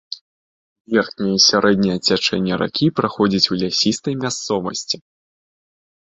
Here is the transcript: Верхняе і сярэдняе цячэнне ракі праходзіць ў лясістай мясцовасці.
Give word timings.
Верхняе 0.93 1.33
і 1.33 1.41
сярэдняе 1.49 1.97
цячэнне 2.07 2.53
ракі 2.61 2.87
праходзіць 2.99 3.41
ў 3.51 3.65
лясістай 3.65 4.13
мясцовасці. 4.23 4.97